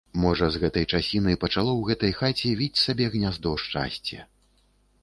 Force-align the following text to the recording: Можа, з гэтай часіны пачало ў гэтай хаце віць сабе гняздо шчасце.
Можа, 0.21 0.45
з 0.53 0.61
гэтай 0.63 0.85
часіны 0.93 1.35
пачало 1.43 1.69
ў 1.75 1.81
гэтай 1.91 2.11
хаце 2.23 2.55
віць 2.63 2.83
сабе 2.87 3.13
гняздо 3.19 3.57
шчасце. 3.67 4.17